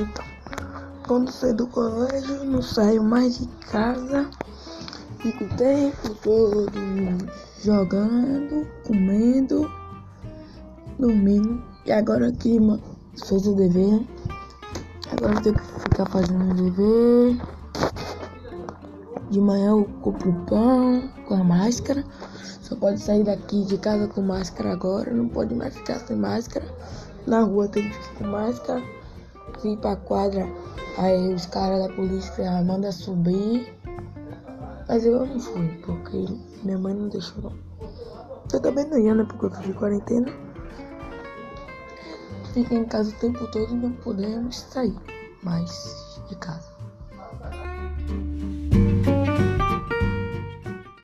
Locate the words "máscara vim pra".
28.28-29.96